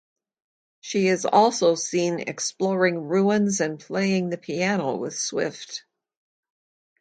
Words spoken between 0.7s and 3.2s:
She is also seen exploring